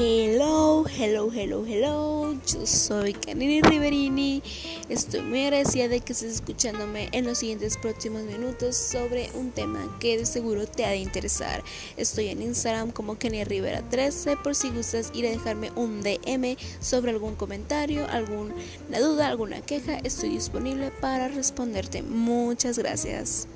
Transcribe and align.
Hello, 0.00 0.84
hello, 0.86 1.28
hello, 1.34 1.64
hello. 1.66 2.32
Yo 2.46 2.64
soy 2.66 3.14
Canini 3.14 3.60
Riverini. 3.62 4.40
Estoy 4.88 5.22
muy 5.22 5.42
agradecida 5.42 5.88
de 5.88 5.98
que 5.98 6.12
estés 6.12 6.34
escuchándome 6.34 7.08
en 7.10 7.26
los 7.26 7.38
siguientes 7.38 7.76
próximos 7.76 8.22
minutos 8.22 8.76
sobre 8.76 9.28
un 9.34 9.50
tema 9.50 9.80
que 9.98 10.16
de 10.16 10.24
seguro 10.24 10.68
te 10.68 10.84
ha 10.84 10.90
de 10.90 10.98
interesar. 10.98 11.64
Estoy 11.96 12.28
en 12.28 12.42
Instagram 12.42 12.92
como 12.92 13.18
Kenny 13.18 13.42
Rivera 13.42 13.82
13 13.90 14.36
por 14.36 14.54
si 14.54 14.70
gustas 14.70 15.10
ir 15.14 15.26
a 15.26 15.30
dejarme 15.30 15.72
un 15.74 16.00
DM 16.00 16.56
sobre 16.78 17.10
algún 17.10 17.34
comentario, 17.34 18.06
alguna 18.08 18.54
duda, 19.00 19.26
alguna 19.26 19.62
queja. 19.62 19.98
Estoy 20.04 20.28
disponible 20.28 20.92
para 21.00 21.26
responderte. 21.26 22.02
Muchas 22.02 22.78
gracias. 22.78 23.48